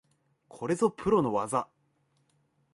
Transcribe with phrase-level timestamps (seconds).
[0.47, 1.69] これぞプロの技